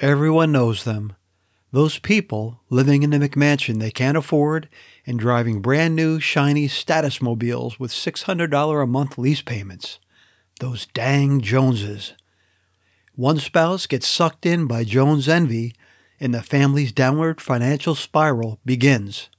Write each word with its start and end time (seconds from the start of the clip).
Everyone 0.00 0.52
knows 0.52 0.84
them. 0.84 1.14
Those 1.72 1.98
people 1.98 2.60
living 2.68 3.02
in 3.02 3.10
the 3.10 3.18
McMansion 3.18 3.80
they 3.80 3.90
can't 3.90 4.18
afford 4.18 4.68
and 5.06 5.18
driving 5.18 5.62
brand 5.62 5.96
new, 5.96 6.20
shiny 6.20 6.68
status 6.68 7.22
mobiles 7.22 7.80
with 7.80 7.90
$600 7.92 8.82
a 8.82 8.86
month 8.86 9.16
lease 9.16 9.40
payments. 9.40 9.98
Those 10.60 10.84
dang 10.92 11.40
Joneses. 11.40 12.12
One 13.14 13.38
spouse 13.38 13.86
gets 13.86 14.06
sucked 14.06 14.44
in 14.44 14.66
by 14.66 14.84
Jones 14.84 15.30
envy, 15.30 15.74
and 16.20 16.34
the 16.34 16.42
family's 16.42 16.92
downward 16.92 17.40
financial 17.40 17.94
spiral 17.94 18.60
begins. 18.66 19.30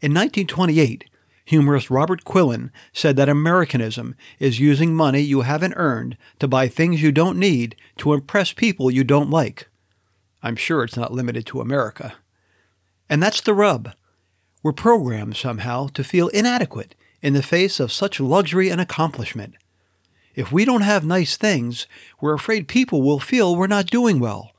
In 0.00 0.12
1928, 0.12 1.04
humorist 1.44 1.90
Robert 1.90 2.24
Quillen 2.24 2.70
said 2.92 3.16
that 3.16 3.28
Americanism 3.28 4.14
is 4.38 4.60
using 4.60 4.94
money 4.94 5.20
you 5.20 5.42
haven't 5.42 5.74
earned 5.76 6.16
to 6.38 6.48
buy 6.48 6.68
things 6.68 7.02
you 7.02 7.12
don't 7.12 7.38
need 7.38 7.76
to 7.98 8.12
impress 8.12 8.52
people 8.52 8.90
you 8.90 9.04
don't 9.04 9.30
like. 9.30 9.68
I'm 10.42 10.56
sure 10.56 10.82
it's 10.82 10.96
not 10.96 11.12
limited 11.12 11.46
to 11.46 11.60
America. 11.60 12.14
And 13.08 13.22
that's 13.22 13.40
the 13.40 13.54
rub. 13.54 13.92
We're 14.62 14.72
programmed 14.72 15.36
somehow 15.36 15.88
to 15.88 16.04
feel 16.04 16.28
inadequate 16.28 16.94
in 17.20 17.32
the 17.32 17.42
face 17.42 17.80
of 17.80 17.92
such 17.92 18.20
luxury 18.20 18.68
and 18.68 18.80
accomplishment. 18.80 19.54
If 20.34 20.50
we 20.50 20.64
don't 20.64 20.82
have 20.82 21.04
nice 21.04 21.36
things, 21.36 21.86
we're 22.20 22.34
afraid 22.34 22.66
people 22.68 23.02
will 23.02 23.20
feel 23.20 23.54
we're 23.54 23.66
not 23.66 23.86
doing 23.86 24.18
well. 24.18 24.52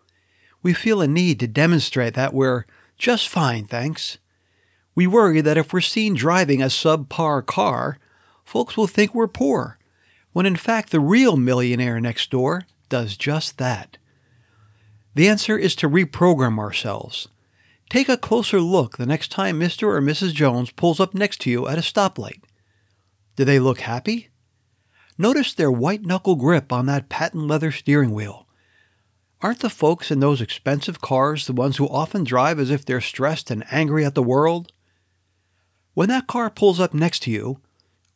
We 0.61 0.73
feel 0.73 1.01
a 1.01 1.07
need 1.07 1.39
to 1.39 1.47
demonstrate 1.47 2.13
that 2.13 2.33
we're 2.33 2.65
just 2.97 3.27
fine, 3.27 3.65
thanks. 3.65 4.17
We 4.95 5.07
worry 5.07 5.41
that 5.41 5.57
if 5.57 5.73
we're 5.73 5.81
seen 5.81 6.13
driving 6.13 6.61
a 6.61 6.67
subpar 6.67 7.45
car, 7.45 7.97
folks 8.43 8.77
will 8.77 8.87
think 8.87 9.13
we're 9.13 9.27
poor, 9.27 9.79
when 10.31 10.45
in 10.45 10.55
fact 10.55 10.91
the 10.91 10.99
real 10.99 11.35
millionaire 11.35 11.99
next 11.99 12.29
door 12.29 12.63
does 12.89 13.17
just 13.17 13.57
that. 13.57 13.97
The 15.15 15.27
answer 15.27 15.57
is 15.57 15.75
to 15.77 15.89
reprogram 15.89 16.59
ourselves. 16.59 17.27
Take 17.89 18.09
a 18.09 18.17
closer 18.17 18.59
look 18.59 18.97
the 18.97 19.05
next 19.05 19.29
time 19.29 19.59
Mr. 19.59 19.83
or 19.83 20.01
Mrs. 20.01 20.33
Jones 20.33 20.71
pulls 20.71 20.99
up 20.99 21.13
next 21.13 21.41
to 21.41 21.49
you 21.49 21.67
at 21.67 21.77
a 21.77 21.81
stoplight. 21.81 22.41
Do 23.35 23.45
they 23.45 23.59
look 23.59 23.81
happy? 23.81 24.29
Notice 25.17 25.53
their 25.53 25.71
white 25.71 26.03
knuckle 26.03 26.35
grip 26.35 26.73
on 26.73 26.87
that 26.87 27.09
patent 27.09 27.47
leather 27.47 27.71
steering 27.71 28.11
wheel. 28.11 28.47
Aren't 29.41 29.59
the 29.59 29.69
folks 29.69 30.09
in 30.09 30.21
those 30.21 30.41
expensive 30.41 31.01
cars 31.01 31.45
the 31.45 31.53
ones 31.53 31.77
who 31.77 31.87
often 31.87 32.23
drive 32.23 32.59
as 32.59 32.71
if 32.71 32.85
they're 32.85 33.01
stressed 33.01 33.51
and 33.51 33.65
angry 33.69 34.05
at 34.05 34.15
the 34.15 34.23
world? 34.23 34.71
When 35.93 36.09
that 36.09 36.27
car 36.27 36.49
pulls 36.49 36.79
up 36.79 36.93
next 36.93 37.23
to 37.23 37.31
you, 37.31 37.59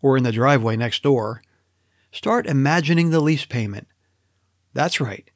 or 0.02 0.18
in 0.18 0.24
the 0.24 0.32
driveway 0.32 0.76
next 0.76 1.04
door, 1.04 1.42
start 2.12 2.48
imagining 2.48 3.10
the 3.10 3.20
lease 3.20 3.46
payment. 3.46 3.88
That's 4.74 5.00
right. 5.02 5.30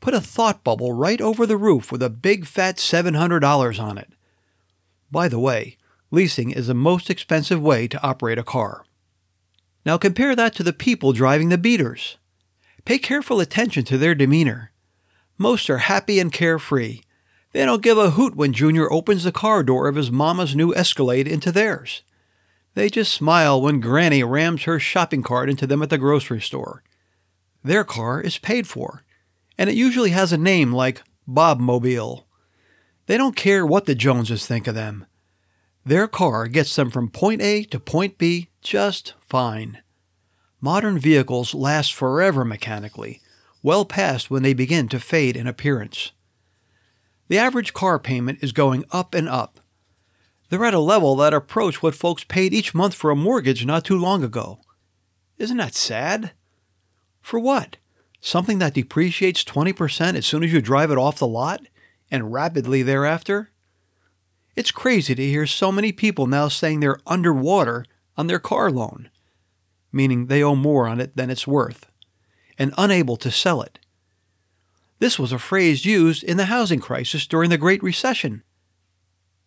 Put 0.00 0.14
a 0.14 0.20
thought 0.20 0.62
bubble 0.62 0.92
right 0.92 1.20
over 1.20 1.46
the 1.46 1.56
roof 1.56 1.90
with 1.90 2.02
a 2.02 2.10
big 2.10 2.46
fat 2.46 2.76
$700 2.76 3.82
on 3.82 3.98
it. 3.98 4.12
By 5.10 5.28
the 5.28 5.38
way, 5.38 5.76
leasing 6.10 6.50
is 6.50 6.66
the 6.66 6.74
most 6.74 7.10
expensive 7.10 7.60
way 7.60 7.88
to 7.88 8.02
operate 8.02 8.38
a 8.38 8.44
car. 8.44 8.84
Now 9.84 9.98
compare 9.98 10.34
that 10.34 10.54
to 10.56 10.62
the 10.62 10.72
people 10.72 11.12
driving 11.12 11.48
the 11.48 11.58
beaters. 11.58 12.18
Pay 12.84 12.98
careful 12.98 13.40
attention 13.40 13.84
to 13.84 13.98
their 13.98 14.14
demeanor. 14.14 14.72
Most 15.38 15.68
are 15.70 15.78
happy 15.78 16.18
and 16.18 16.32
carefree. 16.32 17.00
They 17.56 17.64
don't 17.64 17.80
give 17.82 17.96
a 17.96 18.10
hoot 18.10 18.36
when 18.36 18.52
Junior 18.52 18.92
opens 18.92 19.24
the 19.24 19.32
car 19.32 19.62
door 19.62 19.88
of 19.88 19.94
his 19.94 20.10
mama's 20.10 20.54
new 20.54 20.74
Escalade 20.74 21.26
into 21.26 21.50
theirs. 21.50 22.02
They 22.74 22.90
just 22.90 23.14
smile 23.14 23.62
when 23.62 23.80
Granny 23.80 24.22
rams 24.22 24.64
her 24.64 24.78
shopping 24.78 25.22
cart 25.22 25.48
into 25.48 25.66
them 25.66 25.80
at 25.80 25.88
the 25.88 25.96
grocery 25.96 26.42
store. 26.42 26.82
Their 27.64 27.82
car 27.82 28.20
is 28.20 28.36
paid 28.36 28.66
for 28.68 29.04
and 29.56 29.70
it 29.70 29.74
usually 29.74 30.10
has 30.10 30.34
a 30.34 30.36
name 30.36 30.70
like 30.70 31.02
Bob 31.26 31.58
Mobile. 31.58 32.26
They 33.06 33.16
don't 33.16 33.34
care 33.34 33.64
what 33.64 33.86
the 33.86 33.94
Joneses 33.94 34.46
think 34.46 34.66
of 34.66 34.74
them. 34.74 35.06
Their 35.82 36.08
car 36.08 36.48
gets 36.48 36.76
them 36.76 36.90
from 36.90 37.08
point 37.08 37.40
A 37.40 37.64
to 37.64 37.80
point 37.80 38.18
B 38.18 38.50
just 38.60 39.14
fine. 39.18 39.78
Modern 40.60 40.98
vehicles 40.98 41.54
last 41.54 41.94
forever 41.94 42.44
mechanically, 42.44 43.22
well 43.62 43.86
past 43.86 44.30
when 44.30 44.42
they 44.42 44.52
begin 44.52 44.88
to 44.88 45.00
fade 45.00 45.38
in 45.38 45.46
appearance. 45.46 46.12
The 47.28 47.38
average 47.38 47.72
car 47.72 47.98
payment 47.98 48.38
is 48.42 48.52
going 48.52 48.84
up 48.92 49.14
and 49.14 49.28
up. 49.28 49.60
They're 50.48 50.64
at 50.64 50.74
a 50.74 50.78
level 50.78 51.16
that 51.16 51.34
approach 51.34 51.82
what 51.82 51.94
folks 51.94 52.24
paid 52.24 52.54
each 52.54 52.74
month 52.74 52.94
for 52.94 53.10
a 53.10 53.16
mortgage 53.16 53.66
not 53.66 53.84
too 53.84 53.98
long 53.98 54.22
ago. 54.22 54.60
Isn't 55.38 55.56
that 55.56 55.74
sad? 55.74 56.32
For 57.20 57.38
what? 57.38 57.78
something 58.26 58.58
that 58.58 58.74
depreciates 58.74 59.44
20% 59.44 60.16
as 60.16 60.26
soon 60.26 60.42
as 60.42 60.52
you 60.52 60.60
drive 60.60 60.90
it 60.90 60.98
off 60.98 61.18
the 61.18 61.26
lot 61.26 61.62
and 62.10 62.32
rapidly 62.32 62.82
thereafter? 62.82 63.50
It's 64.56 64.70
crazy 64.70 65.14
to 65.14 65.24
hear 65.24 65.46
so 65.46 65.70
many 65.70 65.92
people 65.92 66.26
now 66.26 66.48
saying 66.48 66.80
they're 66.80 66.98
underwater 67.06 67.84
on 68.16 68.26
their 68.26 68.38
car 68.38 68.70
loan, 68.70 69.10
meaning 69.92 70.26
they 70.26 70.42
owe 70.42 70.56
more 70.56 70.88
on 70.88 71.00
it 71.00 71.16
than 71.16 71.30
it's 71.30 71.46
worth, 71.46 71.86
and 72.58 72.74
unable 72.76 73.16
to 73.18 73.30
sell 73.30 73.62
it. 73.62 73.78
This 74.98 75.18
was 75.18 75.32
a 75.32 75.38
phrase 75.38 75.84
used 75.84 76.24
in 76.24 76.36
the 76.36 76.46
housing 76.46 76.80
crisis 76.80 77.26
during 77.26 77.50
the 77.50 77.58
Great 77.58 77.82
Recession. 77.82 78.42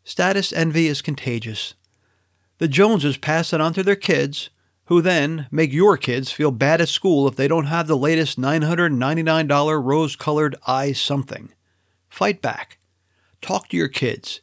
Status 0.03 0.53
envy 0.53 0.87
is 0.87 1.01
contagious. 1.01 1.73
The 2.59 2.67
Joneses 2.67 3.17
pass 3.17 3.51
it 3.53 3.61
on 3.61 3.73
to 3.73 3.83
their 3.83 3.95
kids, 3.95 4.49
who 4.85 5.01
then 5.01 5.47
make 5.51 5.71
your 5.71 5.97
kids 5.97 6.31
feel 6.31 6.51
bad 6.51 6.81
at 6.81 6.89
school 6.89 7.27
if 7.27 7.35
they 7.35 7.47
don't 7.47 7.65
have 7.65 7.87
the 7.87 7.97
latest 7.97 8.39
$999 8.39 9.83
rose 9.83 10.15
colored 10.15 10.55
eye 10.67 10.91
something. 10.91 11.53
Fight 12.09 12.41
back. 12.41 12.79
Talk 13.41 13.69
to 13.69 13.77
your 13.77 13.87
kids. 13.87 14.41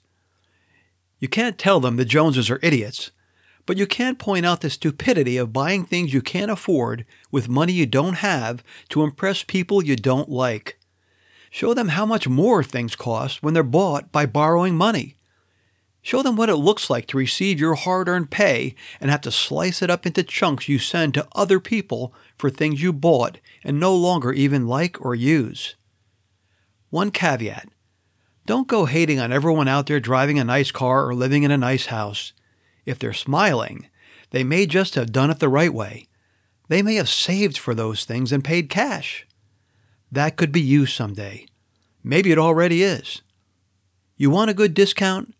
You 1.19 1.29
can't 1.29 1.59
tell 1.59 1.81
them 1.81 1.97
the 1.97 2.05
Joneses 2.05 2.51
are 2.51 2.61
idiots, 2.63 3.11
but 3.65 3.77
you 3.77 3.87
can 3.87 4.17
point 4.17 4.47
out 4.47 4.61
the 4.61 4.71
stupidity 4.71 5.37
of 5.37 5.53
buying 5.53 5.85
things 5.85 6.15
you 6.15 6.23
can't 6.23 6.51
afford 6.51 7.05
with 7.31 7.49
money 7.49 7.73
you 7.73 7.87
don't 7.87 8.15
have 8.15 8.63
to 8.91 9.03
impress 9.03 9.43
people 9.43 9.85
you 9.85 9.97
don't 9.97 10.29
like. 10.29 10.76
Show 11.57 11.73
them 11.73 11.89
how 11.89 12.05
much 12.05 12.29
more 12.29 12.63
things 12.63 12.95
cost 12.95 13.43
when 13.43 13.55
they're 13.55 13.63
bought 13.63 14.13
by 14.13 14.27
borrowing 14.27 14.77
money. 14.77 15.17
Show 16.03 16.23
them 16.23 16.37
what 16.37 16.51
it 16.51 16.57
looks 16.57 16.91
like 16.91 17.07
to 17.07 17.17
receive 17.17 17.59
your 17.59 17.77
hard 17.77 18.11
earned 18.11 18.31
pay 18.31 18.75
and 19.01 19.11
have 19.11 19.23
to 19.23 19.31
slice 19.31 19.81
it 19.81 19.89
up 19.89 20.05
into 20.05 20.23
chunks 20.23 20.69
you 20.69 20.79
send 20.79 21.15
to 21.15 21.27
other 21.35 21.59
people 21.59 22.13
for 22.37 22.51
things 22.51 22.83
you 22.83 22.93
bought 22.93 23.39
and 23.65 23.81
no 23.81 23.97
longer 23.97 24.35
even 24.35 24.67
like 24.67 25.03
or 25.03 25.15
use. 25.15 25.77
One 26.91 27.11
caveat 27.11 27.71
don't 28.45 28.69
go 28.69 28.85
hating 28.85 29.19
on 29.19 29.33
everyone 29.33 29.67
out 29.67 29.87
there 29.87 29.99
driving 29.99 30.39
a 30.39 30.45
nice 30.45 30.71
car 30.71 31.09
or 31.09 31.15
living 31.15 31.43
in 31.43 31.51
a 31.51 31.57
nice 31.57 31.87
house. 31.87 32.35
If 32.85 32.99
they're 32.99 33.15
smiling, 33.15 33.89
they 34.29 34.45
may 34.45 34.67
just 34.67 34.95
have 34.95 35.11
done 35.11 35.31
it 35.31 35.39
the 35.39 35.49
right 35.49 35.73
way. 35.73 36.07
They 36.69 36.83
may 36.83 36.97
have 36.97 37.09
saved 37.09 37.57
for 37.57 37.75
those 37.75 38.05
things 38.05 38.31
and 38.31 38.45
paid 38.45 38.69
cash. 38.69 39.27
That 40.11 40.37
could 40.37 40.53
be 40.53 40.61
you 40.61 40.87
someday. 40.87 41.47
Maybe 42.03 42.31
it 42.31 42.39
already 42.39 42.83
is. 42.83 43.23
You 44.17 44.31
want 44.31 44.51
a 44.51 44.55
good 44.55 44.75
discount? 44.75 45.35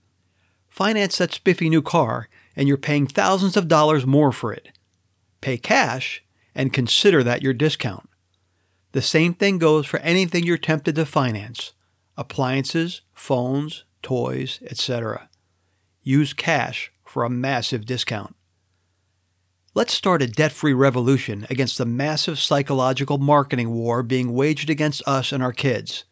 Finance 0.69 1.19
that 1.19 1.33
spiffy 1.33 1.71
new 1.71 1.83
car, 1.83 2.29
and 2.55 2.69
you're 2.69 2.77
paying 2.77 3.07
thousands 3.07 3.57
of 3.57 3.69
dollars 3.69 4.05
more 4.05 4.33
for 4.33 4.53
it. 4.53 4.71
Pay 5.41 5.59
cash 5.59 6.23
and 6.55 6.73
consider 6.73 7.23
that 7.23 7.43
your 7.43 7.53
discount. 7.53 8.09
The 8.93 9.03
same 9.03 9.35
thing 9.35 9.59
goes 9.59 9.87
for 9.87 10.01
anything 10.01 10.45
you're 10.45 10.59
tempted 10.59 10.95
to 10.97 11.07
finance 11.07 11.73
appliances, 12.19 13.03
phones, 13.13 13.85
toys, 14.03 14.59
etc. 14.63 15.29
Use 16.03 16.33
cash 16.33 16.91
for 17.05 17.25
a 17.25 17.31
massive 17.31 17.85
discount. 17.85 18.35
Let's 19.77 19.93
start 19.93 20.23
a 20.23 20.27
debt 20.27 20.53
free 20.53 20.73
revolution 20.73 21.47
against 21.51 21.77
the 21.77 21.85
massive 21.85 22.39
psychological 22.39 23.19
marketing 23.19 23.73
war 23.73 24.03
being 24.03 24.33
waged 24.33 24.71
against 24.71 25.07
us 25.07 25.33
and 25.33 25.43
our 25.43 25.53
kids. 25.53 26.05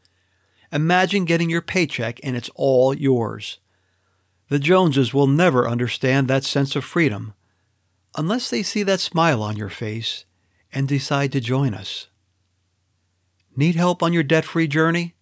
Imagine 0.71 1.25
getting 1.25 1.49
your 1.49 1.63
paycheck 1.63 2.21
and 2.23 2.37
it's 2.37 2.51
all 2.57 2.93
yours. 2.93 3.61
The 4.51 4.59
Joneses 4.59 5.15
will 5.15 5.27
never 5.27 5.67
understand 5.67 6.29
that 6.29 6.45
sense 6.45 6.77
of 6.77 6.85
freedom 6.85 7.33
unless 8.15 8.51
they 8.51 8.63
see 8.63 8.83
that 8.83 9.01
smile 9.01 9.43
on 9.43 9.57
your 9.57 9.71
face 9.71 10.27
and 10.71 10.87
decide 10.87 11.33
to 11.33 11.41
join 11.41 11.73
us. 11.73 12.09
Need 13.57 13.77
help 13.77 14.03
on 14.03 14.13
your 14.13 14.25
debt-free 14.25 14.69
journey? 14.69 15.15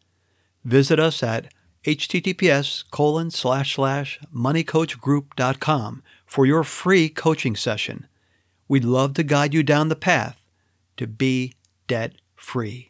Visit 0.64 0.98
us 0.98 1.22
at 1.22 1.54
https 1.84 2.90
colon 2.90 3.30
slash 3.30 3.76
slash 3.76 4.18
moneycoachgroup.com 4.34 6.02
for 6.26 6.44
your 6.44 6.64
free 6.64 7.08
coaching 7.08 7.54
session. 7.54 8.08
We'd 8.72 8.86
love 8.86 9.12
to 9.14 9.22
guide 9.22 9.52
you 9.52 9.62
down 9.62 9.88
the 9.88 9.94
path 9.94 10.40
to 10.96 11.06
be 11.06 11.52
debt 11.88 12.14
free. 12.34 12.88